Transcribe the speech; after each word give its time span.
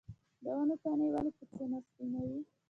د 0.43 0.45
ونو 0.57 0.75
تنې 0.83 1.07
ولې 1.13 1.31
په 1.37 1.43
چونه 1.51 1.77
سپینوي؟ 1.85 2.39